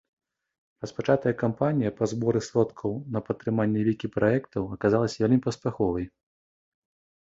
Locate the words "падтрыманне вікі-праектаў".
3.31-4.63